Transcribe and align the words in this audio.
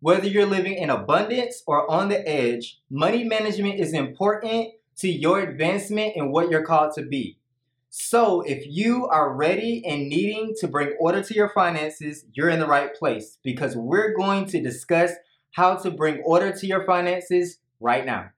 Whether 0.00 0.28
you're 0.28 0.46
living 0.46 0.74
in 0.74 0.90
abundance 0.90 1.62
or 1.66 1.90
on 1.90 2.08
the 2.08 2.26
edge, 2.28 2.78
money 2.88 3.24
management 3.24 3.80
is 3.80 3.92
important 3.92 4.74
to 4.98 5.08
your 5.08 5.40
advancement 5.40 6.12
and 6.14 6.30
what 6.30 6.50
you're 6.50 6.64
called 6.64 6.94
to 6.94 7.02
be. 7.02 7.38
So, 7.90 8.42
if 8.42 8.64
you 8.66 9.06
are 9.06 9.34
ready 9.34 9.82
and 9.84 10.08
needing 10.08 10.54
to 10.60 10.68
bring 10.68 10.94
order 11.00 11.22
to 11.22 11.34
your 11.34 11.48
finances, 11.48 12.26
you're 12.32 12.50
in 12.50 12.60
the 12.60 12.66
right 12.66 12.94
place 12.94 13.38
because 13.42 13.76
we're 13.76 14.14
going 14.14 14.46
to 14.46 14.62
discuss 14.62 15.12
how 15.52 15.76
to 15.76 15.90
bring 15.90 16.20
order 16.22 16.52
to 16.52 16.66
your 16.66 16.84
finances 16.84 17.58
right 17.80 18.04
now. 18.04 18.30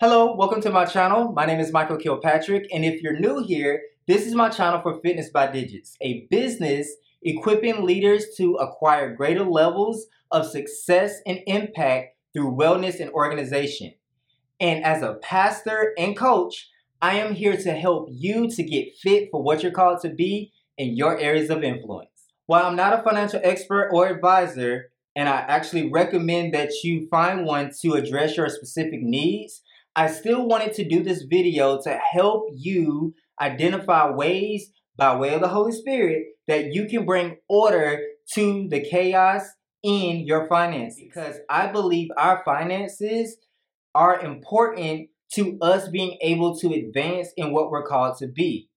Hello, 0.00 0.34
welcome 0.34 0.60
to 0.60 0.72
my 0.72 0.84
channel. 0.84 1.30
My 1.30 1.46
name 1.46 1.60
is 1.60 1.72
Michael 1.72 1.96
Kilpatrick, 1.96 2.66
and 2.74 2.84
if 2.84 3.00
you're 3.00 3.20
new 3.20 3.44
here, 3.44 3.80
this 4.08 4.26
is 4.26 4.34
my 4.34 4.48
channel 4.48 4.82
for 4.82 5.00
Fitness 5.00 5.30
by 5.30 5.46
Digits, 5.46 5.96
a 6.00 6.26
business 6.32 6.92
equipping 7.22 7.84
leaders 7.84 8.34
to 8.36 8.54
acquire 8.56 9.14
greater 9.14 9.44
levels 9.44 10.06
of 10.32 10.50
success 10.50 11.20
and 11.26 11.38
impact 11.46 12.16
through 12.32 12.56
wellness 12.56 12.98
and 12.98 13.12
organization. 13.12 13.94
And 14.58 14.84
as 14.84 15.02
a 15.02 15.14
pastor 15.22 15.94
and 15.96 16.16
coach, 16.16 16.68
I 17.00 17.14
am 17.14 17.32
here 17.32 17.56
to 17.56 17.72
help 17.72 18.08
you 18.10 18.50
to 18.50 18.64
get 18.64 18.96
fit 18.96 19.28
for 19.30 19.44
what 19.44 19.62
you're 19.62 19.70
called 19.70 20.00
to 20.00 20.08
be 20.08 20.52
in 20.76 20.96
your 20.96 21.16
areas 21.20 21.50
of 21.50 21.62
influence. 21.62 22.08
While 22.46 22.66
I'm 22.66 22.74
not 22.74 22.98
a 22.98 23.02
financial 23.04 23.40
expert 23.44 23.90
or 23.92 24.08
advisor, 24.08 24.90
and 25.14 25.28
I 25.28 25.36
actually 25.42 25.88
recommend 25.92 26.52
that 26.54 26.72
you 26.82 27.06
find 27.08 27.46
one 27.46 27.70
to 27.82 27.92
address 27.92 28.36
your 28.36 28.48
specific 28.48 29.00
needs, 29.00 29.62
I 29.96 30.08
still 30.08 30.46
wanted 30.46 30.72
to 30.74 30.88
do 30.88 31.02
this 31.02 31.22
video 31.22 31.80
to 31.82 31.96
help 32.12 32.48
you 32.52 33.14
identify 33.40 34.10
ways 34.10 34.72
by 34.96 35.14
way 35.16 35.34
of 35.34 35.40
the 35.40 35.48
Holy 35.48 35.72
Spirit 35.72 36.24
that 36.48 36.72
you 36.72 36.86
can 36.86 37.06
bring 37.06 37.36
order 37.48 38.00
to 38.32 38.68
the 38.68 38.80
chaos 38.80 39.42
in 39.84 40.26
your 40.26 40.48
finances. 40.48 41.00
Because 41.04 41.36
I 41.48 41.68
believe 41.68 42.08
our 42.16 42.42
finances 42.44 43.36
are 43.94 44.20
important 44.20 45.10
to 45.34 45.58
us 45.62 45.88
being 45.88 46.18
able 46.20 46.58
to 46.58 46.72
advance 46.72 47.28
in 47.36 47.52
what 47.52 47.70
we're 47.70 47.86
called 47.86 48.18
to 48.18 48.26
be. 48.26 48.68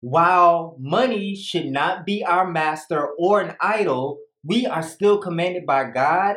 While 0.00 0.76
money 0.78 1.34
should 1.34 1.66
not 1.66 2.06
be 2.06 2.24
our 2.24 2.48
master 2.48 3.08
or 3.18 3.40
an 3.40 3.56
idol, 3.60 4.18
we 4.44 4.66
are 4.66 4.82
still 4.82 5.18
commanded 5.18 5.66
by 5.66 5.90
God 5.90 6.36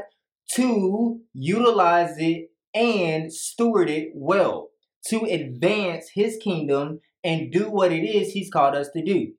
to 0.54 1.20
utilize 1.34 2.18
it 2.18 2.50
and 2.78 3.34
steward 3.34 3.90
it 3.90 4.12
well 4.14 4.70
to 5.08 5.22
advance 5.24 6.12
his 6.14 6.38
kingdom 6.38 7.00
and 7.24 7.52
do 7.52 7.72
what 7.72 7.92
it 7.92 8.04
is 8.04 8.32
he's 8.32 8.52
called 8.52 8.76
us 8.76 8.90
to 8.94 9.04
do. 9.04 9.34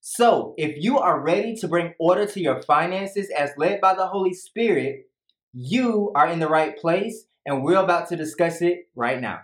So, 0.00 0.54
if 0.58 0.76
you 0.76 0.98
are 0.98 1.22
ready 1.22 1.54
to 1.56 1.68
bring 1.68 1.94
order 1.98 2.26
to 2.26 2.40
your 2.40 2.60
finances 2.62 3.30
as 3.36 3.50
led 3.56 3.80
by 3.80 3.94
the 3.94 4.08
Holy 4.08 4.34
Spirit, 4.34 5.06
you 5.52 6.12
are 6.14 6.28
in 6.28 6.40
the 6.40 6.48
right 6.48 6.76
place, 6.76 7.24
and 7.46 7.62
we're 7.62 7.76
about 7.76 8.08
to 8.08 8.16
discuss 8.16 8.60
it 8.60 8.88
right 8.94 9.20
now. 9.20 9.40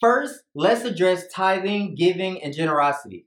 First, 0.00 0.34
let's 0.54 0.84
address 0.84 1.28
tithing, 1.32 1.94
giving, 1.94 2.42
and 2.42 2.52
generosity. 2.52 3.26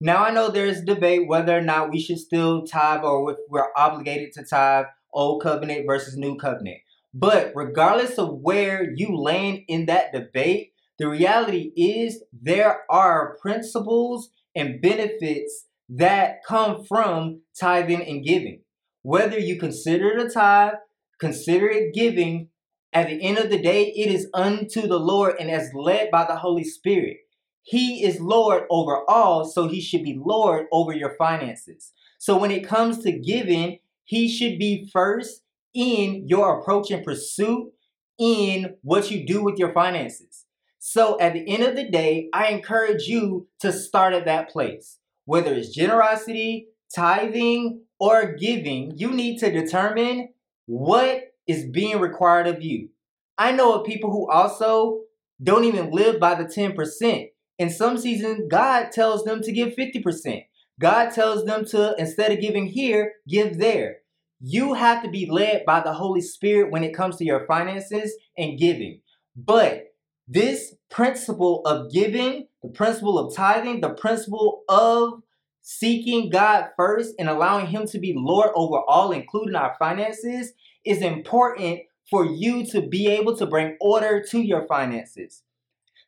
Now, 0.00 0.24
I 0.24 0.30
know 0.30 0.50
there's 0.50 0.82
debate 0.82 1.26
whether 1.26 1.56
or 1.56 1.62
not 1.62 1.90
we 1.90 1.98
should 1.98 2.18
still 2.18 2.66
tithe 2.66 3.02
or 3.02 3.32
if 3.32 3.38
we're 3.48 3.72
obligated 3.76 4.32
to 4.34 4.44
tithe 4.44 4.86
Old 5.12 5.42
Covenant 5.42 5.86
versus 5.86 6.16
New 6.16 6.36
Covenant. 6.36 6.78
But 7.18 7.52
regardless 7.54 8.18
of 8.18 8.40
where 8.42 8.92
you 8.94 9.16
land 9.16 9.60
in 9.68 9.86
that 9.86 10.12
debate, 10.12 10.72
the 10.98 11.08
reality 11.08 11.72
is 11.74 12.22
there 12.30 12.82
are 12.90 13.38
principles 13.40 14.28
and 14.54 14.82
benefits 14.82 15.64
that 15.88 16.44
come 16.46 16.84
from 16.84 17.40
tithing 17.58 18.02
and 18.02 18.22
giving. 18.22 18.60
Whether 19.00 19.38
you 19.38 19.58
consider 19.58 20.10
it 20.10 20.26
a 20.26 20.28
tithe, 20.28 20.74
consider 21.18 21.70
it 21.70 21.94
giving, 21.94 22.48
at 22.92 23.08
the 23.08 23.22
end 23.22 23.38
of 23.38 23.48
the 23.48 23.62
day, 23.62 23.92
it 23.96 24.12
is 24.12 24.28
unto 24.34 24.86
the 24.86 25.00
Lord 25.00 25.36
and 25.40 25.50
as 25.50 25.70
led 25.74 26.10
by 26.10 26.26
the 26.26 26.36
Holy 26.36 26.64
Spirit. 26.64 27.16
He 27.62 28.04
is 28.04 28.20
Lord 28.20 28.64
over 28.68 29.08
all, 29.08 29.46
so 29.46 29.68
he 29.68 29.80
should 29.80 30.02
be 30.02 30.20
Lord 30.22 30.66
over 30.70 30.92
your 30.92 31.14
finances. 31.16 31.92
So 32.18 32.36
when 32.36 32.50
it 32.50 32.68
comes 32.68 32.98
to 33.04 33.18
giving, 33.18 33.78
he 34.04 34.28
should 34.28 34.58
be 34.58 34.90
first 34.92 35.42
in 35.76 36.26
your 36.26 36.58
approach 36.58 36.90
and 36.90 37.04
pursuit 37.04 37.70
in 38.18 38.76
what 38.82 39.10
you 39.10 39.26
do 39.26 39.44
with 39.44 39.58
your 39.58 39.72
finances. 39.74 40.46
So 40.78 41.20
at 41.20 41.34
the 41.34 41.46
end 41.46 41.64
of 41.64 41.76
the 41.76 41.88
day, 41.88 42.28
I 42.32 42.48
encourage 42.48 43.08
you 43.08 43.48
to 43.60 43.72
start 43.72 44.14
at 44.14 44.24
that 44.24 44.48
place. 44.48 44.98
Whether 45.26 45.52
it's 45.52 45.74
generosity, 45.74 46.68
tithing, 46.94 47.82
or 48.00 48.34
giving, 48.34 48.92
you 48.96 49.10
need 49.10 49.38
to 49.40 49.50
determine 49.50 50.28
what 50.66 51.34
is 51.46 51.68
being 51.70 52.00
required 52.00 52.46
of 52.46 52.62
you. 52.62 52.88
I 53.36 53.52
know 53.52 53.74
of 53.74 53.86
people 53.86 54.10
who 54.10 54.30
also 54.30 55.00
don't 55.42 55.64
even 55.64 55.90
live 55.90 56.18
by 56.18 56.34
the 56.34 56.44
10%. 56.44 57.30
In 57.58 57.70
some 57.70 57.98
seasons, 57.98 58.48
God 58.50 58.92
tells 58.92 59.24
them 59.24 59.42
to 59.42 59.52
give 59.52 59.74
50%. 59.74 60.44
God 60.80 61.10
tells 61.10 61.44
them 61.44 61.64
to, 61.66 61.94
instead 61.98 62.32
of 62.32 62.40
giving 62.40 62.66
here, 62.66 63.14
give 63.28 63.58
there. 63.58 63.98
You 64.40 64.74
have 64.74 65.02
to 65.02 65.10
be 65.10 65.28
led 65.30 65.64
by 65.64 65.80
the 65.80 65.94
Holy 65.94 66.20
Spirit 66.20 66.70
when 66.70 66.84
it 66.84 66.94
comes 66.94 67.16
to 67.16 67.24
your 67.24 67.46
finances 67.46 68.14
and 68.36 68.58
giving. 68.58 69.00
But 69.34 69.94
this 70.28 70.74
principle 70.90 71.62
of 71.64 71.90
giving, 71.92 72.48
the 72.62 72.68
principle 72.68 73.18
of 73.18 73.34
tithing, 73.34 73.80
the 73.80 73.94
principle 73.94 74.62
of 74.68 75.22
seeking 75.62 76.30
God 76.30 76.66
first 76.76 77.14
and 77.18 77.28
allowing 77.28 77.66
Him 77.66 77.86
to 77.88 77.98
be 77.98 78.14
Lord 78.16 78.50
over 78.54 78.78
all, 78.86 79.12
including 79.12 79.56
our 79.56 79.74
finances, 79.78 80.52
is 80.84 81.02
important 81.02 81.80
for 82.10 82.24
you 82.24 82.64
to 82.66 82.82
be 82.82 83.08
able 83.08 83.36
to 83.36 83.46
bring 83.46 83.76
order 83.80 84.22
to 84.30 84.40
your 84.40 84.66
finances. 84.66 85.42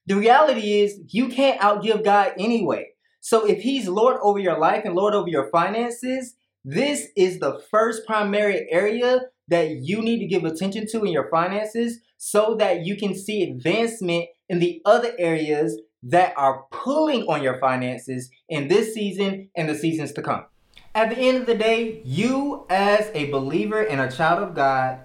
The 0.07 0.17
reality 0.17 0.81
is, 0.81 1.01
you 1.09 1.29
can't 1.29 1.61
outgive 1.61 2.05
God 2.05 2.33
anyway. 2.39 2.91
So 3.21 3.47
if 3.47 3.61
He's 3.63 3.89
Lord 3.89 4.19
over 4.23 4.39
your 4.39 4.59
life 4.59 4.85
and 4.85 4.95
Lord 4.95 5.15
over 5.15 5.29
your 5.29 5.51
finances, 5.51 6.37
this 6.71 7.09
is 7.17 7.39
the 7.39 7.63
first 7.71 8.07
primary 8.07 8.67
area 8.71 9.21
that 9.49 9.71
you 9.71 10.03
need 10.03 10.19
to 10.19 10.27
give 10.27 10.45
attention 10.45 10.87
to 10.89 11.03
in 11.03 11.13
your 11.13 11.31
finances 11.31 12.01
so 12.19 12.57
that 12.57 12.85
you 12.85 12.95
can 12.95 13.15
see 13.15 13.43
advancement 13.43 14.27
in 14.51 14.59
the 14.59 14.83
other 14.85 15.15
areas 15.19 15.81
that 16.03 16.35
are 16.37 16.65
pulling 16.71 17.23
on 17.23 17.43
your 17.43 17.59
finances 17.59 18.29
in 18.51 18.69
this 18.69 18.93
season 18.93 19.49
and 19.57 19.67
the 19.67 19.75
seasons 19.75 20.13
to 20.13 20.21
come. 20.21 20.45
At 20.95 21.09
the 21.09 21.17
end 21.17 21.39
of 21.39 21.47
the 21.47 21.55
day, 21.55 22.03
you 22.05 22.67
as 22.69 23.11
a 23.15 23.31
believer 23.31 23.81
and 23.81 24.03
a 24.03 24.15
child 24.15 24.43
of 24.43 24.55
God 24.55 25.01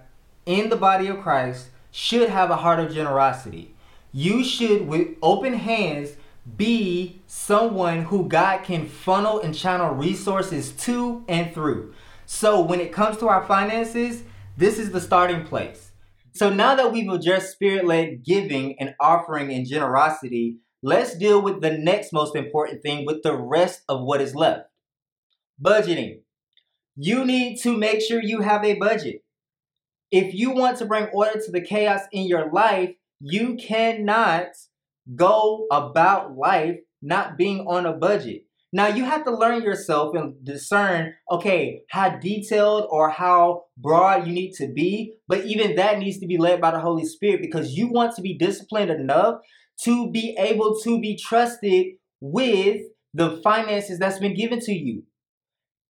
in 0.46 0.68
the 0.68 0.76
body 0.76 1.08
of 1.08 1.22
Christ 1.22 1.70
should 1.92 2.28
have 2.28 2.50
a 2.52 2.58
heart 2.58 2.82
of 2.82 2.94
generosity. 2.94 3.74
You 4.12 4.44
should, 4.44 4.86
with 4.86 5.16
open 5.22 5.54
hands, 5.54 6.18
be 6.58 7.22
someone 7.26 8.04
who 8.04 8.28
God 8.28 8.64
can 8.64 8.88
funnel 8.88 9.40
and 9.40 9.56
channel 9.56 9.94
resources 9.94 10.72
to 10.84 11.24
and 11.28 11.54
through. 11.54 11.94
So 12.26 12.62
when 12.62 12.80
it 12.80 12.92
comes 12.92 13.18
to 13.18 13.28
our 13.28 13.46
finances, 13.46 14.24
this 14.58 14.78
is 14.78 14.92
the 14.92 15.02
starting 15.02 15.46
place. 15.46 15.92
So 16.34 16.50
now 16.50 16.76
that 16.76 16.92
we've 16.92 17.10
addressed 17.10 17.52
spirit 17.52 17.86
led 17.86 18.24
giving 18.24 18.80
and 18.80 18.96
offering 19.00 19.52
and 19.52 19.68
generosity, 19.68 20.58
let's 20.82 21.16
deal 21.16 21.42
with 21.42 21.62
the 21.62 21.78
next 21.78 22.12
most 22.12 22.36
important 22.36 22.82
thing 22.82 23.06
with 23.06 23.24
the 23.24 23.36
rest 23.36 23.82
of 23.88 24.02
what 24.02 24.22
is 24.22 24.36
left 24.36 24.68
budgeting. 25.62 26.20
You 26.96 27.26
need 27.26 27.58
to 27.62 27.78
make 27.78 28.02
sure 28.02 28.22
you 28.22 28.42
have 28.42 28.64
a 28.64 28.76
budget. 28.76 29.24
If 30.12 30.34
you 30.34 30.52
want 30.52 30.78
to 30.78 30.86
bring 30.86 31.06
order 31.08 31.40
to 31.40 31.52
the 31.52 31.62
chaos 31.62 32.02
in 32.12 32.28
your 32.28 32.52
life, 32.52 32.96
you 33.20 33.56
cannot 33.56 34.50
go 35.16 35.68
about 35.72 36.38
life 36.38 36.78
not 37.02 37.38
being 37.38 37.66
on 37.68 37.86
a 37.86 37.94
budget. 37.94 38.46
Now 38.76 38.88
you 38.88 39.06
have 39.06 39.24
to 39.26 39.32
learn 39.32 39.62
yourself 39.62 40.16
and 40.16 40.34
discern, 40.44 41.14
okay, 41.30 41.84
how 41.90 42.18
detailed 42.18 42.88
or 42.90 43.10
how 43.12 43.66
broad 43.78 44.26
you 44.26 44.34
need 44.34 44.54
to 44.54 44.68
be. 44.68 45.14
But 45.28 45.46
even 45.46 45.76
that 45.76 46.00
needs 46.00 46.18
to 46.20 46.28
be 46.28 46.40
led 46.40 46.60
by 46.60 46.72
the 46.72 46.80
Holy 46.80 47.06
Spirit 47.06 47.42
because 47.42 47.74
you 47.74 47.88
want 47.88 48.16
to 48.16 48.22
be 48.22 48.36
disciplined 48.36 48.90
enough 48.90 49.42
to 49.84 50.10
be 50.10 50.36
able 50.40 50.80
to 50.82 51.00
be 51.00 51.16
trusted 51.16 51.86
with 52.20 52.82
the 53.14 53.40
finances 53.44 54.00
that's 54.00 54.18
been 54.18 54.36
given 54.36 54.60
to 54.62 54.74
you. 54.74 55.04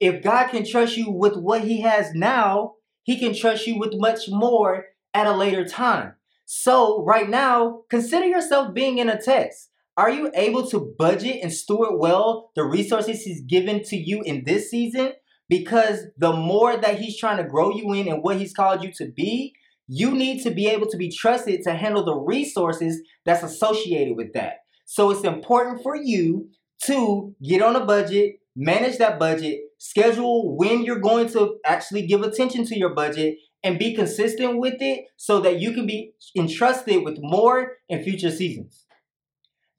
If 0.02 0.22
God 0.22 0.50
can 0.50 0.66
trust 0.66 0.98
you 0.98 1.10
with 1.10 1.38
what 1.38 1.64
He 1.64 1.82
has 1.82 2.14
now, 2.14 2.74
He 3.04 3.18
can 3.18 3.34
trust 3.34 3.66
you 3.66 3.80
with 3.80 3.94
much 3.94 4.28
more 4.28 4.88
at 5.14 5.28
a 5.28 5.36
later 5.36 5.64
time. 5.64 6.16
So, 6.56 7.04
right 7.04 7.28
now, 7.28 7.82
consider 7.90 8.28
yourself 8.28 8.76
being 8.76 9.00
in 9.00 9.10
a 9.10 9.20
test. 9.20 9.72
Are 9.98 10.12
you 10.12 10.32
able 10.36 10.70
to 10.70 10.94
budget 11.00 11.40
and 11.42 11.52
steward 11.52 11.98
well 11.98 12.52
the 12.56 12.64
resources 12.64 13.24
he's 13.24 13.42
given 13.42 13.82
to 13.86 13.98
you 13.98 14.22
in 14.22 14.44
this 14.46 14.70
season? 14.70 15.14
Because 15.50 16.06
the 16.16 16.32
more 16.32 16.78
that 16.78 17.00
he's 17.00 17.18
trying 17.18 17.38
to 17.38 17.44
grow 17.44 17.72
you 17.72 17.92
in 17.94 18.08
and 18.08 18.22
what 18.22 18.38
he's 18.38 18.54
called 18.54 18.84
you 18.84 18.92
to 18.98 19.12
be, 19.12 19.56
you 19.88 20.12
need 20.12 20.44
to 20.44 20.52
be 20.52 20.68
able 20.68 20.86
to 20.92 20.96
be 20.96 21.10
trusted 21.10 21.64
to 21.64 21.74
handle 21.74 22.06
the 22.06 22.16
resources 22.16 23.02
that's 23.26 23.42
associated 23.42 24.16
with 24.16 24.32
that. 24.34 24.58
So 24.86 25.10
it's 25.10 25.24
important 25.24 25.82
for 25.82 25.96
you 25.96 26.50
to 26.84 27.34
get 27.44 27.64
on 27.64 27.76
a 27.76 27.84
budget, 27.84 28.36
manage 28.56 29.00
that 29.00 29.18
budget, 29.18 29.60
schedule 29.80 30.56
when 30.56 30.84
you're 30.84 31.00
going 31.00 31.30
to 31.30 31.58
actually 31.66 32.06
give 32.06 32.22
attention 32.22 32.64
to 32.66 32.78
your 32.78 32.94
budget, 32.94 33.38
and 33.64 33.80
be 33.80 33.96
consistent 33.96 34.58
with 34.58 34.82
it 34.82 35.06
so 35.18 35.40
that 35.40 35.60
you 35.60 35.74
can 35.74 35.86
be 35.86 36.14
entrusted 36.36 37.04
with 37.04 37.18
more 37.22 37.78
in 37.90 38.04
future 38.04 38.32
seasons. 38.32 38.86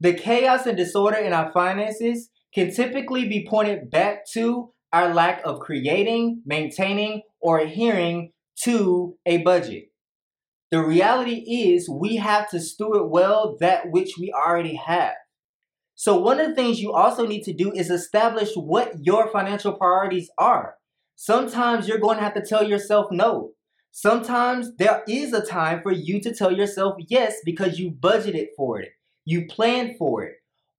The 0.00 0.14
chaos 0.14 0.66
and 0.66 0.76
disorder 0.76 1.18
in 1.18 1.32
our 1.32 1.52
finances 1.52 2.30
can 2.54 2.72
typically 2.72 3.28
be 3.28 3.46
pointed 3.48 3.90
back 3.90 4.26
to 4.32 4.72
our 4.92 5.12
lack 5.12 5.42
of 5.44 5.60
creating, 5.60 6.42
maintaining, 6.46 7.22
or 7.40 7.58
adhering 7.58 8.32
to 8.62 9.16
a 9.26 9.38
budget. 9.38 9.86
The 10.70 10.82
reality 10.82 11.72
is 11.72 11.88
we 11.88 12.16
have 12.16 12.48
to 12.50 12.60
steward 12.60 13.10
well 13.10 13.56
that 13.60 13.90
which 13.90 14.14
we 14.18 14.32
already 14.32 14.76
have. 14.76 15.14
So, 15.94 16.18
one 16.18 16.40
of 16.40 16.48
the 16.48 16.54
things 16.54 16.80
you 16.80 16.92
also 16.92 17.26
need 17.26 17.42
to 17.44 17.52
do 17.52 17.72
is 17.72 17.90
establish 17.90 18.50
what 18.54 18.92
your 19.00 19.30
financial 19.30 19.72
priorities 19.72 20.28
are. 20.38 20.74
Sometimes 21.14 21.86
you're 21.86 21.98
going 21.98 22.16
to 22.16 22.24
have 22.24 22.34
to 22.34 22.44
tell 22.44 22.64
yourself 22.64 23.06
no. 23.12 23.52
Sometimes 23.96 24.74
there 24.76 25.04
is 25.06 25.32
a 25.32 25.46
time 25.46 25.80
for 25.80 25.92
you 25.92 26.20
to 26.22 26.34
tell 26.34 26.50
yourself 26.50 26.96
yes 27.06 27.36
because 27.44 27.78
you 27.78 27.92
budgeted 27.92 28.48
for 28.56 28.80
it, 28.80 28.88
you 29.24 29.46
planned 29.46 29.96
for 29.96 30.24
it. 30.24 30.34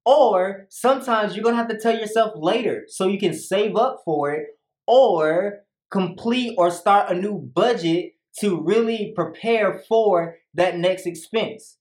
Or 0.05 0.67
sometimes 0.69 1.33
you're 1.33 1.45
to 1.45 1.55
have 1.55 1.69
to 1.69 1.79
tell 1.79 1.97
yourself 1.97 2.33
later 2.35 2.83
so 2.89 3.07
you 3.07 3.17
can 3.17 3.33
save 3.33 3.77
up 3.77 4.01
for 4.03 4.33
it 4.33 4.47
or 4.85 5.59
complete 5.89 6.55
or 6.57 6.69
start 6.69 7.09
a 7.09 7.15
new 7.15 7.39
budget 7.39 8.15
to 8.41 8.59
really 8.59 9.13
prepare 9.15 9.81
for 9.87 10.35
that 10.53 10.77
next 10.77 11.05
expense. 11.05 11.77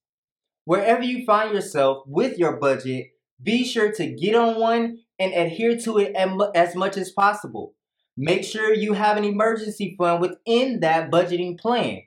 Wherever 0.64 1.02
you 1.02 1.24
find 1.26 1.52
yourself 1.52 2.04
with 2.06 2.38
your 2.38 2.60
budget, 2.60 3.08
be 3.42 3.64
sure 3.64 3.90
to 3.90 4.06
get 4.06 4.36
on 4.36 4.60
one 4.60 4.98
and 5.18 5.34
adhere 5.34 5.76
to 5.80 5.98
it 5.98 6.14
as 6.54 6.76
much 6.76 6.96
as 6.96 7.10
possible. 7.10 7.74
Make 8.16 8.44
sure 8.44 8.72
you 8.72 8.92
have 8.92 9.16
an 9.16 9.24
emergency 9.24 9.96
fund 9.98 10.20
within 10.20 10.80
that 10.80 11.10
budgeting 11.10 11.58
plan 11.58 12.02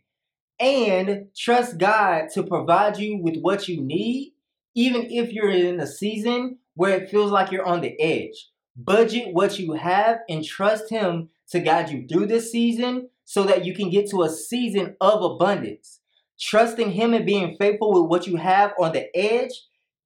and 0.59 1.27
trust 1.36 1.77
God 1.77 2.30
to 2.33 2.44
provide 2.44 2.98
you 2.98 3.18
with 3.18 3.38
what 3.42 3.68
you 3.68 3.81
need, 3.81 4.33
even 4.74 5.07
if 5.12 5.33
you're 5.33 5.51
in 5.51 5.80
a 5.80 5.88
season 5.88 6.59
where 6.75 6.98
it 6.98 7.09
feels 7.09 7.31
like 7.31 7.51
you're 7.51 7.65
on 7.65 7.81
the 7.81 8.00
edge. 8.00 8.50
Budget 8.75 9.33
what 9.33 9.59
you 9.59 9.74
have 9.74 10.19
and 10.30 10.45
trust 10.45 10.89
Him 10.89 11.30
to 11.50 11.59
guide 11.59 11.89
you 11.89 12.07
through 12.07 12.27
this 12.27 12.51
season 12.51 13.10
so 13.25 13.44
that 13.44 13.65
you 13.65 13.74
can 13.74 13.89
get 13.89 14.10
to 14.12 14.24
a 14.24 14.30
season 14.30 14.95
of 15.01 15.21
abundance. 15.21 16.00
Trusting 16.39 16.92
Him 16.92 17.13
and 17.13 17.25
being 17.25 17.57
faithful 17.57 17.92
with 17.92 18.10
what 18.10 18.27
you 18.27 18.38
have 18.38 18.74
on 18.80 18.94
the 18.94 19.15
edge 19.18 19.51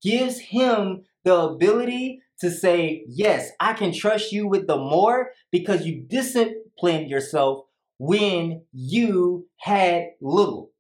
gives 0.02 0.40
Him 0.40 1.04
the 1.24 1.36
ability 1.36 2.22
to 2.42 2.52
say, 2.52 3.06
Yes, 3.08 3.52
I 3.60 3.74
can 3.74 3.94
trust 3.94 4.32
you 4.32 4.48
with 4.48 4.68
the 4.68 4.78
more 4.78 5.32
because 5.52 5.86
you 5.86 6.02
disciplined 6.02 7.10
yourself 7.10 7.66
when 7.98 8.64
you 8.74 9.48
had 9.58 10.08
little. 10.20 10.72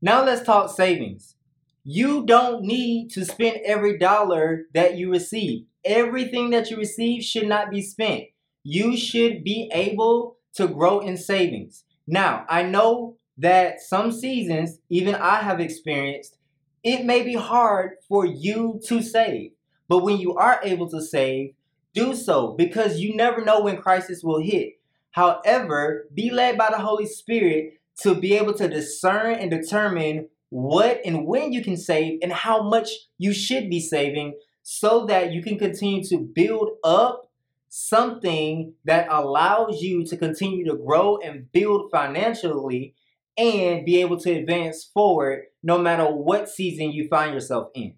Now 0.00 0.24
let's 0.24 0.42
talk 0.42 0.70
savings. 0.70 1.34
You 1.84 2.24
don't 2.24 2.62
need 2.62 3.10
to 3.10 3.24
spend 3.24 3.58
every 3.64 3.98
dollar 3.98 4.66
that 4.72 4.96
you 4.96 5.10
receive. 5.10 5.66
Everything 5.84 6.50
that 6.50 6.70
you 6.70 6.76
receive 6.76 7.22
should 7.22 7.48
not 7.48 7.70
be 7.70 7.82
spent. 7.82 8.24
You 8.62 8.96
should 8.96 9.42
be 9.42 9.70
able 9.72 10.36
to 10.54 10.68
grow 10.68 11.00
in 11.00 11.16
savings. 11.16 11.84
Now, 12.06 12.44
I 12.48 12.62
know 12.62 13.16
that 13.38 13.80
some 13.80 14.12
seasons, 14.12 14.78
even 14.90 15.14
I 15.14 15.36
have 15.36 15.60
experienced, 15.60 16.36
it 16.82 17.04
may 17.04 17.22
be 17.22 17.34
hard 17.34 17.92
for 18.08 18.24
you 18.24 18.80
to 18.86 19.02
save. 19.02 19.52
But 19.90 20.04
when 20.04 20.18
you 20.18 20.36
are 20.36 20.60
able 20.62 20.88
to 20.90 21.02
save, 21.02 21.54
do 21.94 22.14
so 22.14 22.52
because 22.52 23.00
you 23.00 23.16
never 23.16 23.44
know 23.44 23.60
when 23.60 23.82
crisis 23.82 24.22
will 24.22 24.40
hit. 24.40 24.78
However, 25.10 26.06
be 26.14 26.30
led 26.30 26.56
by 26.56 26.68
the 26.70 26.78
Holy 26.78 27.06
Spirit 27.06 27.80
to 28.02 28.14
be 28.14 28.34
able 28.34 28.54
to 28.54 28.68
discern 28.68 29.34
and 29.34 29.50
determine 29.50 30.28
what 30.48 31.00
and 31.04 31.26
when 31.26 31.52
you 31.52 31.60
can 31.64 31.76
save 31.76 32.20
and 32.22 32.32
how 32.32 32.62
much 32.62 32.88
you 33.18 33.32
should 33.32 33.68
be 33.68 33.80
saving 33.80 34.38
so 34.62 35.06
that 35.06 35.32
you 35.32 35.42
can 35.42 35.58
continue 35.58 36.04
to 36.04 36.18
build 36.18 36.70
up 36.84 37.28
something 37.68 38.72
that 38.84 39.08
allows 39.10 39.82
you 39.82 40.04
to 40.04 40.16
continue 40.16 40.64
to 40.66 40.76
grow 40.76 41.16
and 41.16 41.50
build 41.50 41.90
financially 41.90 42.94
and 43.36 43.84
be 43.84 44.00
able 44.00 44.18
to 44.20 44.30
advance 44.30 44.84
forward 44.84 45.46
no 45.64 45.78
matter 45.78 46.04
what 46.04 46.48
season 46.48 46.92
you 46.92 47.08
find 47.08 47.34
yourself 47.34 47.70
in. 47.74 47.94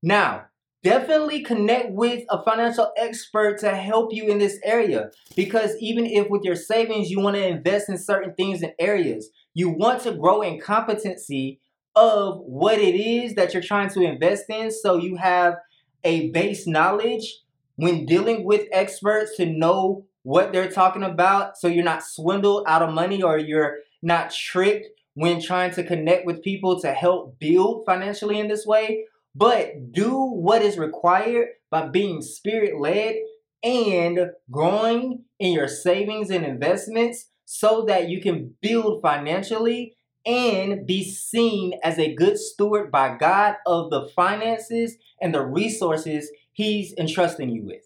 Now, 0.00 0.44
definitely 0.82 1.42
connect 1.42 1.92
with 1.92 2.24
a 2.30 2.42
financial 2.44 2.92
expert 2.96 3.58
to 3.60 3.74
help 3.74 4.12
you 4.12 4.28
in 4.28 4.38
this 4.38 4.58
area. 4.64 5.10
Because 5.36 5.76
even 5.80 6.06
if 6.06 6.28
with 6.30 6.42
your 6.44 6.56
savings 6.56 7.10
you 7.10 7.20
want 7.20 7.36
to 7.36 7.46
invest 7.46 7.88
in 7.88 7.98
certain 7.98 8.34
things 8.34 8.62
and 8.62 8.72
areas 8.78 9.30
you 9.58 9.68
want 9.68 10.00
to 10.00 10.12
grow 10.12 10.40
in 10.40 10.60
competency 10.60 11.60
of 11.96 12.38
what 12.42 12.78
it 12.78 12.94
is 12.94 13.34
that 13.34 13.52
you're 13.52 13.62
trying 13.62 13.90
to 13.90 14.02
invest 14.02 14.44
in. 14.48 14.70
So 14.70 14.96
you 14.96 15.16
have 15.16 15.56
a 16.04 16.30
base 16.30 16.64
knowledge 16.64 17.40
when 17.74 18.06
dealing 18.06 18.44
with 18.44 18.68
experts 18.70 19.36
to 19.36 19.46
know 19.46 20.06
what 20.22 20.52
they're 20.52 20.70
talking 20.70 21.02
about. 21.02 21.58
So 21.58 21.66
you're 21.66 21.84
not 21.84 22.04
swindled 22.04 22.66
out 22.68 22.82
of 22.82 22.94
money 22.94 23.20
or 23.20 23.36
you're 23.36 23.78
not 24.00 24.30
tricked 24.30 24.86
when 25.14 25.42
trying 25.42 25.72
to 25.72 25.82
connect 25.82 26.24
with 26.24 26.44
people 26.44 26.80
to 26.80 26.92
help 26.92 27.40
build 27.40 27.84
financially 27.84 28.38
in 28.38 28.46
this 28.46 28.64
way 28.64 29.06
but 29.38 29.92
do 29.92 30.12
what 30.16 30.62
is 30.62 30.76
required 30.76 31.48
by 31.70 31.86
being 31.86 32.20
spirit 32.22 32.80
led 32.80 33.14
and 33.62 34.18
growing 34.50 35.24
in 35.38 35.52
your 35.52 35.68
savings 35.68 36.30
and 36.30 36.44
investments 36.44 37.30
so 37.44 37.84
that 37.84 38.08
you 38.08 38.20
can 38.20 38.54
build 38.60 39.00
financially 39.00 39.94
and 40.26 40.86
be 40.86 41.04
seen 41.04 41.72
as 41.84 41.98
a 41.98 42.14
good 42.14 42.36
steward 42.36 42.90
by 42.90 43.16
God 43.16 43.54
of 43.64 43.90
the 43.90 44.08
finances 44.08 44.96
and 45.20 45.32
the 45.32 45.44
resources 45.44 46.30
He's 46.52 46.92
entrusting 46.98 47.50
you 47.50 47.64
with. 47.64 47.84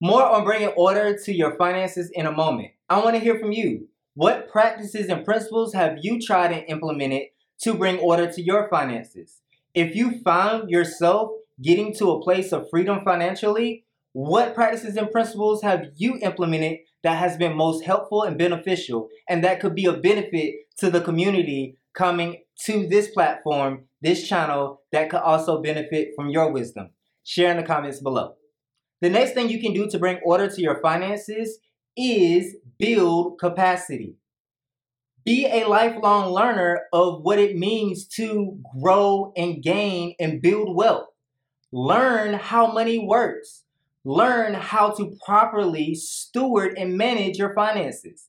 More 0.00 0.24
on 0.24 0.44
bringing 0.44 0.68
order 0.68 1.18
to 1.24 1.32
your 1.32 1.56
finances 1.58 2.10
in 2.14 2.24
a 2.24 2.32
moment. 2.32 2.70
I 2.88 3.04
want 3.04 3.16
to 3.16 3.22
hear 3.22 3.38
from 3.38 3.52
you. 3.52 3.88
What 4.14 4.48
practices 4.48 5.08
and 5.10 5.24
principles 5.24 5.74
have 5.74 5.98
you 6.00 6.18
tried 6.18 6.52
and 6.52 6.64
implemented 6.68 7.24
to 7.60 7.74
bring 7.74 7.98
order 7.98 8.32
to 8.32 8.42
your 8.42 8.68
finances? 8.70 9.40
If 9.74 9.94
you 9.94 10.20
found 10.22 10.70
yourself 10.70 11.30
getting 11.62 11.94
to 11.94 12.10
a 12.10 12.22
place 12.22 12.52
of 12.52 12.68
freedom 12.70 13.00
financially, 13.04 13.84
what 14.12 14.54
practices 14.54 14.96
and 14.96 15.10
principles 15.10 15.62
have 15.62 15.86
you 15.94 16.18
implemented 16.20 16.78
that 17.04 17.18
has 17.18 17.36
been 17.36 17.56
most 17.56 17.84
helpful 17.84 18.24
and 18.24 18.36
beneficial 18.36 19.08
and 19.28 19.44
that 19.44 19.60
could 19.60 19.74
be 19.74 19.84
a 19.84 19.92
benefit 19.92 20.54
to 20.78 20.90
the 20.90 21.00
community 21.00 21.76
coming 21.94 22.42
to 22.64 22.86
this 22.88 23.10
platform, 23.10 23.84
this 24.02 24.26
channel 24.26 24.82
that 24.92 25.10
could 25.10 25.20
also 25.20 25.62
benefit 25.62 26.08
from 26.16 26.30
your 26.30 26.50
wisdom? 26.50 26.90
Share 27.24 27.52
in 27.52 27.56
the 27.56 27.62
comments 27.62 28.00
below. 28.00 28.34
The 29.00 29.10
next 29.10 29.32
thing 29.32 29.48
you 29.48 29.60
can 29.60 29.72
do 29.72 29.88
to 29.88 29.98
bring 29.98 30.18
order 30.24 30.48
to 30.48 30.60
your 30.60 30.80
finances 30.82 31.58
is 31.96 32.56
build 32.78 33.38
capacity. 33.38 34.16
Be 35.24 35.46
a 35.46 35.66
lifelong 35.66 36.32
learner 36.32 36.82
of 36.94 37.22
what 37.22 37.38
it 37.38 37.56
means 37.56 38.06
to 38.16 38.58
grow 38.80 39.32
and 39.36 39.62
gain 39.62 40.14
and 40.18 40.40
build 40.40 40.74
wealth. 40.74 41.08
Learn 41.72 42.34
how 42.34 42.72
money 42.72 42.98
works. 42.98 43.64
Learn 44.02 44.54
how 44.54 44.90
to 44.92 45.14
properly 45.24 45.94
steward 45.94 46.78
and 46.78 46.96
manage 46.96 47.36
your 47.36 47.54
finances. 47.54 48.28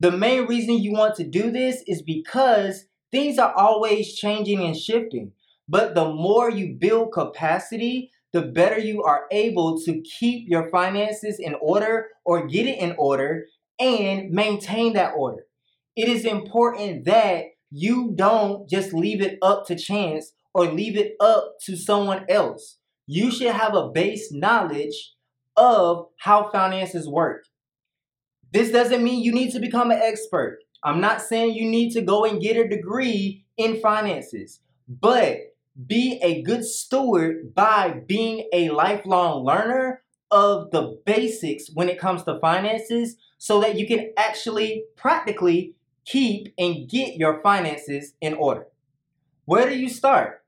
The 0.00 0.12
main 0.12 0.46
reason 0.46 0.82
you 0.82 0.92
want 0.92 1.14
to 1.16 1.24
do 1.24 1.50
this 1.50 1.82
is 1.86 2.02
because 2.02 2.84
things 3.10 3.38
are 3.38 3.54
always 3.54 4.14
changing 4.14 4.62
and 4.62 4.76
shifting. 4.76 5.32
But 5.66 5.94
the 5.94 6.10
more 6.10 6.50
you 6.50 6.76
build 6.78 7.12
capacity, 7.12 8.10
the 8.32 8.42
better 8.42 8.78
you 8.78 9.02
are 9.02 9.24
able 9.32 9.80
to 9.80 10.02
keep 10.02 10.46
your 10.46 10.70
finances 10.70 11.38
in 11.38 11.54
order 11.54 12.08
or 12.26 12.46
get 12.46 12.66
it 12.66 12.78
in 12.78 12.94
order 12.98 13.46
and 13.80 14.30
maintain 14.30 14.92
that 14.92 15.14
order 15.16 15.47
it 15.98 16.08
is 16.08 16.24
important 16.24 17.04
that 17.06 17.46
you 17.72 18.12
don't 18.14 18.70
just 18.70 18.94
leave 18.94 19.20
it 19.20 19.36
up 19.42 19.66
to 19.66 19.74
chance 19.74 20.32
or 20.54 20.66
leave 20.66 20.96
it 20.96 21.16
up 21.18 21.56
to 21.64 21.76
someone 21.76 22.24
else. 22.28 22.76
You 23.08 23.32
should 23.32 23.50
have 23.50 23.74
a 23.74 23.88
base 23.88 24.32
knowledge 24.32 25.14
of 25.56 26.06
how 26.18 26.50
finances 26.50 27.08
work. 27.08 27.46
This 28.52 28.70
doesn't 28.70 29.02
mean 29.02 29.24
you 29.24 29.32
need 29.32 29.50
to 29.50 29.58
become 29.58 29.90
an 29.90 30.00
expert. 30.00 30.60
I'm 30.84 31.00
not 31.00 31.20
saying 31.20 31.54
you 31.54 31.68
need 31.68 31.90
to 31.94 32.00
go 32.00 32.24
and 32.24 32.40
get 32.40 32.56
a 32.56 32.68
degree 32.68 33.44
in 33.56 33.80
finances, 33.80 34.60
but 34.88 35.38
be 35.84 36.20
a 36.22 36.42
good 36.42 36.64
steward 36.64 37.56
by 37.56 38.02
being 38.06 38.48
a 38.52 38.68
lifelong 38.70 39.44
learner 39.44 40.02
of 40.30 40.70
the 40.70 41.00
basics 41.04 41.70
when 41.74 41.88
it 41.88 41.98
comes 41.98 42.22
to 42.22 42.38
finances 42.38 43.16
so 43.38 43.60
that 43.60 43.76
you 43.76 43.86
can 43.86 44.12
actually 44.16 44.84
practically 44.96 45.74
keep 46.08 46.54
and 46.56 46.88
get 46.88 47.16
your 47.16 47.42
finances 47.42 48.14
in 48.20 48.34
order. 48.34 48.66
Where 49.44 49.68
do 49.68 49.78
you 49.78 49.88
start? 49.88 50.42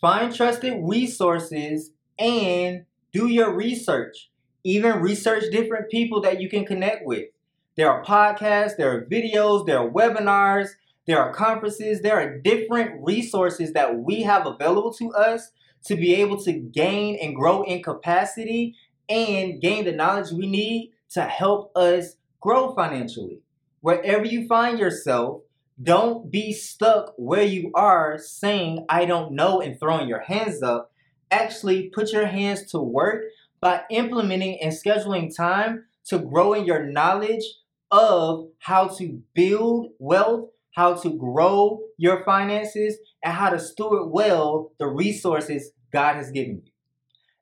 Find 0.00 0.34
trusted 0.34 0.74
resources 0.82 1.92
and 2.18 2.84
do 3.12 3.28
your 3.28 3.54
research. 3.54 4.30
Even 4.64 5.00
research 5.00 5.44
different 5.50 5.90
people 5.90 6.20
that 6.22 6.40
you 6.40 6.48
can 6.48 6.64
connect 6.64 7.06
with. 7.06 7.28
There 7.76 7.90
are 7.90 8.04
podcasts, 8.04 8.76
there 8.76 8.94
are 8.94 9.06
videos, 9.06 9.66
there 9.66 9.78
are 9.78 9.90
webinars, 9.90 10.68
there 11.06 11.20
are 11.20 11.32
conferences, 11.32 12.02
there 12.02 12.16
are 12.16 12.38
different 12.38 13.02
resources 13.02 13.72
that 13.72 13.98
we 13.98 14.22
have 14.22 14.46
available 14.46 14.92
to 14.94 15.10
us 15.14 15.52
to 15.86 15.96
be 15.96 16.14
able 16.16 16.40
to 16.42 16.52
gain 16.52 17.16
and 17.20 17.34
grow 17.34 17.62
in 17.62 17.82
capacity 17.82 18.76
and 19.08 19.60
gain 19.60 19.84
the 19.84 19.92
knowledge 19.92 20.32
we 20.32 20.46
need 20.46 20.92
to 21.10 21.22
help 21.22 21.74
us 21.76 22.16
grow 22.40 22.74
financially. 22.74 23.40
Wherever 23.82 24.24
you 24.24 24.46
find 24.46 24.78
yourself, 24.78 25.42
don't 25.82 26.30
be 26.30 26.52
stuck 26.52 27.14
where 27.16 27.42
you 27.42 27.72
are 27.74 28.16
saying, 28.16 28.86
I 28.88 29.04
don't 29.06 29.32
know, 29.32 29.60
and 29.60 29.78
throwing 29.78 30.08
your 30.08 30.20
hands 30.20 30.62
up. 30.62 30.92
Actually, 31.32 31.88
put 31.88 32.12
your 32.12 32.26
hands 32.26 32.70
to 32.70 32.78
work 32.78 33.24
by 33.60 33.82
implementing 33.90 34.60
and 34.62 34.72
scheduling 34.72 35.34
time 35.34 35.86
to 36.06 36.20
grow 36.20 36.52
in 36.52 36.64
your 36.64 36.84
knowledge 36.84 37.42
of 37.90 38.50
how 38.60 38.86
to 38.86 39.20
build 39.34 39.88
wealth, 39.98 40.50
how 40.76 40.94
to 40.94 41.10
grow 41.18 41.80
your 41.96 42.24
finances, 42.24 42.98
and 43.24 43.34
how 43.34 43.50
to 43.50 43.58
steward 43.58 44.12
well 44.12 44.70
the 44.78 44.86
resources 44.86 45.72
God 45.92 46.14
has 46.14 46.30
given 46.30 46.62
you. 46.64 46.72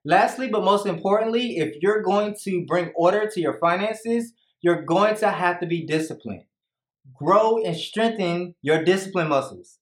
Lastly, 0.07 0.49
but 0.49 0.65
most 0.65 0.87
importantly, 0.87 1.59
if 1.59 1.77
you're 1.83 2.01
going 2.01 2.35
to 2.45 2.65
bring 2.65 2.93
order 2.97 3.29
to 3.31 3.41
your 3.41 3.59
finances, 3.59 4.33
you're 4.61 4.83
going 4.83 5.17
to 5.17 5.31
have 5.31 5.61
to 5.61 5.67
be 5.67 5.85
disciplined. 5.85 6.45
Grow 7.15 7.63
and 7.63 7.77
strengthen 7.77 8.55
your 8.63 8.85
discipline 8.85 9.29
muscles. 9.29 9.79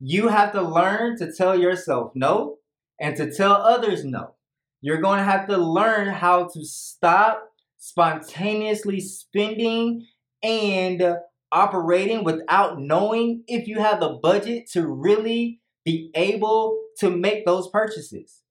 You 0.00 0.28
have 0.28 0.52
to 0.52 0.62
learn 0.62 1.16
to 1.18 1.32
tell 1.32 1.58
yourself 1.58 2.12
no 2.14 2.56
and 3.00 3.16
to 3.16 3.32
tell 3.32 3.54
others 3.54 4.04
no. 4.04 4.34
You're 4.80 5.00
going 5.00 5.18
to 5.18 5.24
have 5.24 5.46
to 5.48 5.56
learn 5.56 6.08
how 6.08 6.48
to 6.48 6.64
stop 6.64 7.48
spontaneously 7.78 9.00
spending 9.00 10.06
and 10.42 11.16
operating 11.52 12.24
without 12.24 12.80
knowing 12.80 13.44
if 13.46 13.68
you 13.68 13.78
have 13.78 14.00
the 14.00 14.18
budget 14.22 14.68
to 14.72 14.86
really 14.86 15.60
be 15.84 16.10
able 16.14 16.78
to 16.98 17.10
make 17.10 17.46
those 17.46 17.68
purchases. 17.68 18.42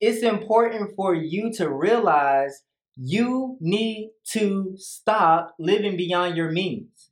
It's 0.00 0.22
important 0.22 0.94
for 0.96 1.14
you 1.14 1.52
to 1.54 1.70
realize 1.70 2.62
you 2.96 3.56
need 3.60 4.10
to 4.32 4.74
stop 4.76 5.54
living 5.58 5.96
beyond 5.96 6.36
your 6.36 6.50
means. 6.50 7.10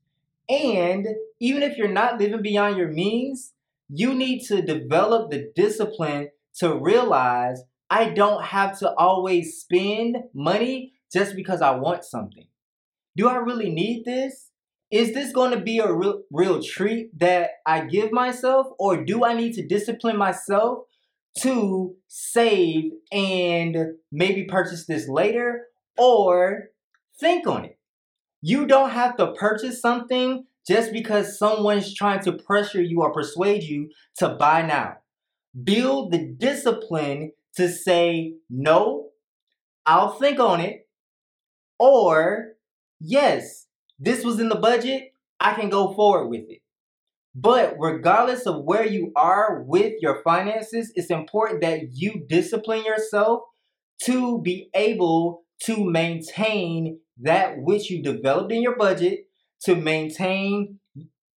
And 0.49 1.07
even 1.41 1.63
if 1.63 1.77
you're 1.77 1.89
not 1.89 2.21
living 2.21 2.43
beyond 2.43 2.77
your 2.77 2.89
means, 2.89 3.53
you 3.89 4.15
need 4.15 4.45
to 4.47 4.63
develop 4.63 5.31
the 5.31 5.51
discipline 5.55 6.31
to 6.59 6.75
realize 6.77 7.63
I 7.91 8.11
don't 8.11 8.45
have 8.45 8.79
to 8.79 8.93
always 8.95 9.61
spend 9.61 10.17
money 10.35 10.93
just 11.13 11.37
because 11.37 11.61
I 11.61 11.73
want 11.73 12.05
something. 12.05 12.47
Do 13.17 13.29
I 13.29 13.37
really 13.37 13.71
need 13.71 14.05
this? 14.05 14.51
Is 14.91 15.15
this 15.15 15.33
going 15.33 15.53
to 15.53 15.61
be 15.61 15.79
a 15.79 15.93
real, 15.93 16.23
real 16.31 16.63
treat 16.63 17.19
that 17.19 17.51
I 17.67 17.87
give 17.87 18.13
myself, 18.13 18.67
or 18.79 19.05
do 19.05 19.25
I 19.25 19.35
need 19.35 19.55
to 19.55 19.67
discipline 19.67 20.17
myself 20.17 20.85
to 21.39 21.95
save 22.09 22.93
and 23.11 23.77
maybe 24.11 24.45
purchase 24.45 24.87
this 24.87 25.09
later, 25.09 25.67
or 25.99 26.71
think 27.19 27.47
on 27.47 27.65
it? 27.65 27.79
You 28.41 28.67
don't 28.67 28.91
have 28.91 29.17
to 29.17 29.33
purchase 29.33 29.81
something 29.81 30.45
just 30.67 30.93
because 30.93 31.39
someone's 31.39 31.95
trying 31.95 32.21
to 32.25 32.33
pressure 32.33 32.83
you 32.83 33.03
or 33.03 33.13
persuade 33.13 33.63
you 33.63 33.91
to 34.19 34.31
buy 34.31 34.63
now. 34.63 34.97
Build 35.65 36.13
the 36.13 36.19
discipline 36.39 37.33
to 37.57 37.69
say, 37.69 38.35
no, 38.49 39.09
I'll 39.85 40.13
think 40.13 40.41
on 40.41 40.61
it, 40.61 40.89
or 41.79 42.53
yes, 43.01 43.67
this 43.99 44.25
was 44.25 44.41
in 44.41 44.49
the 44.49 44.57
budget, 44.57 45.15
I 45.41 45.55
can 45.55 45.69
go 45.69 45.93
forward 45.95 46.29
with 46.29 46.45
it. 46.49 46.61
But 47.35 47.77
regardless 47.79 48.47
of 48.47 48.65
where 48.65 48.87
you 48.87 49.11
are 49.17 49.63
with 49.63 49.95
your 50.01 50.23
finances, 50.23 50.93
it's 50.95 51.11
important 51.11 51.63
that 51.63 51.89
you 51.93 52.25
discipline 52.29 52.85
yourself 52.85 53.43
to 54.05 54.41
be 54.43 54.69
able 54.75 55.43
to 55.65 55.85
maintain 55.85 56.99
that 57.21 57.59
which 57.59 57.91
you 57.91 58.03
developed 58.03 58.53
in 58.53 58.63
your 58.63 58.77
budget, 58.77 59.27
to 59.65 59.77
maintain 59.77 60.79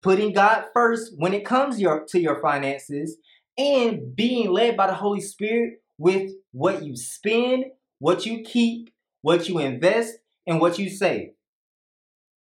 putting 0.03 0.33
God 0.33 0.67
first 0.73 1.13
when 1.17 1.35
it 1.35 1.45
comes 1.45 1.81
your, 1.81 2.05
to 2.09 2.21
your 2.21 2.41
finances, 2.41 3.17
and 3.57 4.15
being 4.15 4.51
led 4.51 4.77
by 4.77 4.87
the 4.87 4.95
Holy 4.95 5.21
Spirit 5.21 5.75
with 5.99 6.31
what 6.53 6.83
you 6.83 6.97
spend, 6.97 7.67
what 7.99 8.27
you 8.27 8.43
keep, 8.43 8.91
what 9.23 9.49
you 9.49 9.59
invest, 9.59 10.15
and 10.47 10.61
what 10.61 10.79
you 10.79 10.91
save. 10.91 11.31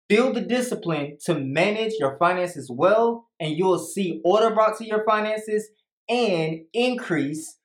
Build 0.09 0.35
the 0.35 0.41
discipline 0.41 1.17
to 1.25 1.37
manage 1.37 1.93
your 1.99 2.17
finances 2.17 2.69
well, 2.71 3.27
and 3.39 3.57
you'll 3.57 3.79
see 3.79 4.21
order 4.23 4.53
brought 4.53 4.77
to 4.77 4.85
your 4.85 5.03
finances 5.05 5.69
and 6.09 6.61
increase, 6.73 7.57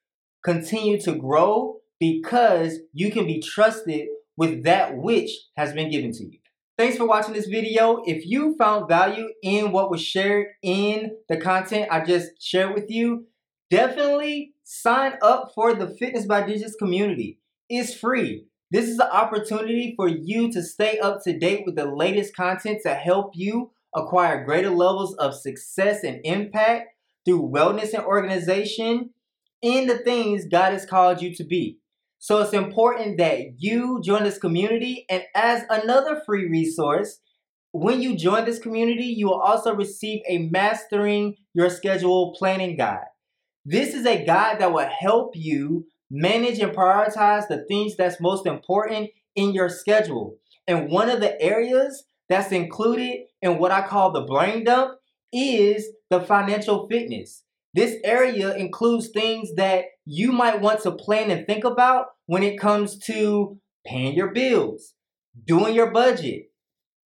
continue 0.43 0.99
to 1.01 1.13
grow 1.13 1.77
because 2.03 2.79
you 2.91 3.09
can 3.09 3.25
be 3.25 3.39
trusted 3.39 4.09
with 4.35 4.65
that 4.65 4.97
which 4.97 5.31
has 5.55 5.71
been 5.71 5.89
given 5.89 6.11
to 6.11 6.25
you. 6.25 6.39
Thanks 6.77 6.97
for 6.97 7.07
watching 7.07 7.33
this 7.33 7.45
video. 7.45 8.03
If 8.05 8.25
you 8.25 8.57
found 8.57 8.89
value 8.89 9.29
in 9.41 9.71
what 9.71 9.89
was 9.89 10.01
shared 10.01 10.47
in 10.61 11.15
the 11.29 11.37
content 11.37 11.87
I 11.89 12.03
just 12.03 12.31
shared 12.41 12.73
with 12.73 12.91
you, 12.91 13.27
definitely 13.71 14.53
sign 14.65 15.13
up 15.21 15.51
for 15.55 15.73
the 15.73 15.87
Fitness 15.87 16.25
by 16.25 16.45
Digits 16.45 16.75
community. 16.75 17.39
It's 17.69 17.93
free. 17.93 18.47
This 18.69 18.89
is 18.89 18.99
an 18.99 19.07
opportunity 19.09 19.93
for 19.95 20.09
you 20.09 20.51
to 20.51 20.61
stay 20.61 20.99
up 20.99 21.23
to 21.23 21.39
date 21.39 21.63
with 21.65 21.77
the 21.77 21.85
latest 21.85 22.35
content 22.35 22.79
to 22.83 22.95
help 22.95 23.31
you 23.33 23.71
acquire 23.95 24.43
greater 24.43 24.71
levels 24.71 25.15
of 25.15 25.35
success 25.35 26.03
and 26.03 26.19
impact 26.25 26.89
through 27.23 27.49
wellness 27.49 27.93
and 27.93 28.03
organization 28.03 29.11
in 29.61 29.87
the 29.87 29.99
things 29.99 30.45
God 30.51 30.73
has 30.73 30.85
called 30.85 31.21
you 31.21 31.33
to 31.35 31.45
be. 31.45 31.77
So 32.23 32.39
it's 32.39 32.53
important 32.53 33.17
that 33.17 33.55
you 33.57 33.99
join 34.01 34.23
this 34.23 34.37
community. 34.37 35.05
And 35.09 35.23
as 35.35 35.63
another 35.69 36.21
free 36.25 36.47
resource, 36.47 37.19
when 37.73 38.01
you 38.01 38.15
join 38.15 38.45
this 38.45 38.59
community, 38.59 39.07
you 39.07 39.27
will 39.27 39.41
also 39.41 39.75
receive 39.75 40.21
a 40.29 40.37
mastering 40.37 41.35
your 41.53 41.69
schedule 41.69 42.33
planning 42.39 42.77
guide. 42.77 43.07
This 43.65 43.93
is 43.93 44.05
a 44.05 44.23
guide 44.23 44.59
that 44.59 44.71
will 44.71 44.87
help 44.87 45.35
you 45.35 45.87
manage 46.09 46.59
and 46.59 46.71
prioritize 46.71 47.49
the 47.49 47.65
things 47.67 47.97
that's 47.97 48.21
most 48.21 48.45
important 48.45 49.09
in 49.35 49.51
your 49.51 49.67
schedule. 49.67 50.37
And 50.65 50.89
one 50.89 51.09
of 51.09 51.19
the 51.19 51.41
areas 51.41 52.05
that's 52.29 52.53
included 52.53 53.23
in 53.41 53.57
what 53.57 53.73
I 53.73 53.85
call 53.85 54.13
the 54.13 54.21
brain 54.21 54.63
dump 54.63 54.93
is 55.33 55.89
the 56.09 56.21
financial 56.21 56.87
fitness. 56.87 57.43
This 57.73 57.95
area 58.03 58.55
includes 58.55 59.09
things 59.09 59.55
that 59.55 59.85
you 60.05 60.31
might 60.31 60.61
want 60.61 60.81
to 60.83 60.91
plan 60.91 61.31
and 61.31 61.47
think 61.47 61.63
about 61.63 62.07
when 62.27 62.43
it 62.43 62.59
comes 62.59 62.97
to 63.05 63.59
paying 63.85 64.13
your 64.15 64.31
bills, 64.31 64.93
doing 65.45 65.73
your 65.73 65.91
budget, 65.91 66.51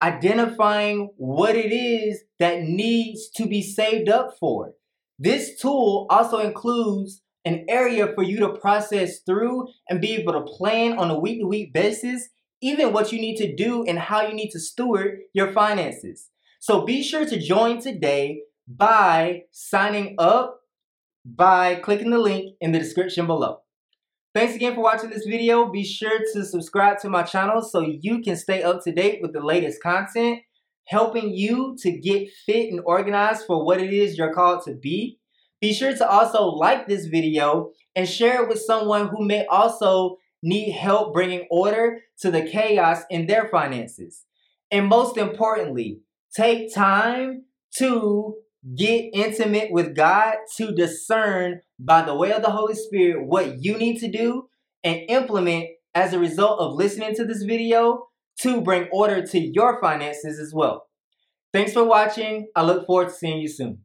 identifying 0.02 1.12
what 1.18 1.56
it 1.56 1.74
is 1.74 2.24
that 2.40 2.64
needs 2.64 3.30
to 3.36 3.48
be 3.48 3.62
saved 3.62 4.10
up 4.10 4.36
for. 4.40 4.74
This 5.18 5.60
tool 5.60 6.06
also 6.10 6.40
includes 6.40 7.22
an 7.46 7.66
area 7.70 8.12
for 8.14 8.24
you 8.24 8.40
to 8.40 8.50
process 8.50 9.20
through 9.26 9.68
and 9.90 10.02
be 10.02 10.16
able 10.16 10.34
to 10.34 10.42
plan 10.42 11.00
on 11.00 11.10
a 11.10 11.18
week 11.18 11.40
to 11.40 11.48
week 11.48 11.74
basis, 11.74 12.28
even 12.62 12.92
what 12.92 13.12
you 13.14 13.20
need 13.20 13.38
to 13.38 13.56
do 13.56 13.86
and 13.86 13.98
how 13.98 14.28
you 14.28 14.34
need 14.34 14.50
to 14.50 14.60
steward 14.60 15.20
your 15.34 15.54
finances. 15.54 16.30
So 16.60 16.86
be 16.86 17.02
sure 17.02 17.26
to 17.26 17.40
join 17.40 17.82
today 17.82 18.42
by 18.68 19.44
signing 19.52 20.16
up 20.18 20.62
by 21.26 21.76
clicking 21.76 22.12
the 22.12 22.20
link 22.20 22.56
in 22.62 22.72
the 22.72 22.80
description 22.80 23.28
below. 23.28 23.60
Thanks 24.34 24.56
again 24.56 24.76
for 24.76 24.82
watching 24.82 25.10
this 25.10 25.26
video. 25.26 25.70
Be 25.72 25.84
sure 25.84 26.20
to 26.34 26.46
subscribe 26.46 27.00
to 27.00 27.10
my 27.10 27.24
channel 27.24 27.62
so 27.62 27.82
you 27.82 28.22
can 28.22 28.36
stay 28.36 28.62
up 28.62 28.84
to 28.84 28.92
date 28.92 29.20
with 29.22 29.34
the 29.34 29.44
latest 29.44 29.82
content 29.82 30.42
helping 30.88 31.32
you 31.34 31.76
to 31.80 31.92
get 31.92 32.30
fit 32.46 32.72
and 32.72 32.82
organized 32.86 33.46
for 33.46 33.64
what 33.64 33.82
it 33.82 33.94
is 33.94 34.18
you're 34.18 34.34
called 34.34 34.64
to 34.64 34.74
be. 34.74 35.20
Be 35.60 35.74
sure 35.74 35.96
to 35.96 36.10
also 36.10 36.46
like 36.46 36.88
this 36.88 37.08
video 37.08 37.72
and 37.96 38.08
share 38.08 38.44
it 38.44 38.50
with 38.50 38.60
someone 38.62 39.10
who 39.10 39.26
may 39.26 39.46
also 39.48 40.18
need 40.42 40.72
help 40.72 41.14
bringing 41.14 41.48
order 41.52 42.00
to 42.20 42.32
the 42.32 42.44
chaos 42.44 43.02
in 43.10 43.28
their 43.28 43.50
finances. 43.50 44.24
And 44.72 44.88
most 44.88 45.18
importantly, 45.18 46.02
take 46.34 46.74
time 46.74 47.46
to 47.78 48.36
get 48.76 49.10
intimate 49.14 49.72
with 49.72 49.96
God 49.96 50.36
to 50.58 50.74
discern 50.74 51.62
by 51.80 52.02
the 52.02 52.16
way 52.16 52.32
of 52.34 52.42
the 52.42 52.52
Holy 52.52 52.76
Spirit 52.76 53.26
what 53.26 53.64
you 53.64 53.78
need 53.78 54.00
to 54.00 54.10
do 54.10 54.50
and 54.84 55.02
implement 55.10 55.68
as 55.96 56.14
a 56.14 56.20
result 56.20 56.60
of 56.60 56.74
listening 56.74 57.16
to 57.16 57.26
this 57.26 57.44
video 57.44 58.08
to 58.42 58.62
bring 58.62 58.88
order 58.92 59.26
to 59.26 59.40
your 59.40 59.80
finances 59.82 60.40
as 60.40 60.54
well. 60.54 60.86
Thanks 61.54 61.74
for 61.74 61.84
watching. 61.84 62.48
I 62.56 62.64
look 62.64 62.86
forward 62.86 63.10
to 63.10 63.14
seeing 63.14 63.40
you 63.40 63.48
soon. 63.48 63.80